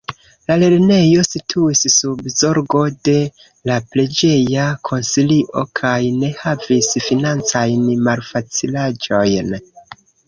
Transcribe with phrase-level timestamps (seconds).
[0.51, 3.13] La lernejo situis sub zorgo de
[3.71, 9.55] la preĝeja konsilio kaj ne havis financajn malfacilaĵojn.